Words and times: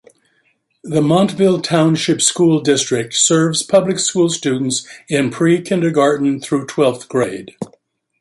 The 0.83 0.99
Montville 0.99 1.61
Township 1.61 2.21
School 2.23 2.59
District 2.61 3.13
serves 3.13 3.61
public 3.61 3.99
school 3.99 4.29
students 4.29 4.83
in 5.09 5.29
pre-kindergarten 5.29 6.39
through 6.41 6.65
twelfth 6.65 7.07
grade. 7.07 7.55